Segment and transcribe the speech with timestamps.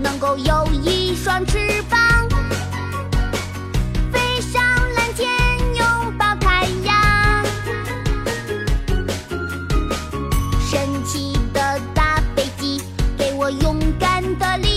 [0.00, 1.98] 能够有一双翅膀，
[4.12, 4.62] 飞上
[4.94, 5.28] 蓝天，
[5.74, 7.44] 拥抱太阳，
[10.68, 12.82] 神奇的大飞机，
[13.16, 14.73] 给我勇敢的力量。